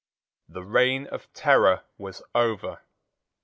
The 0.49 0.63
reign 0.63 1.05
of 1.05 1.31
terror 1.31 1.83
was 1.99 2.23
over. 2.33 2.81